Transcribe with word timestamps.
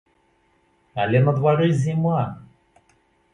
Але 1.03 1.21
на 1.25 1.31
двары 1.41 1.69
зіма! 1.83 2.25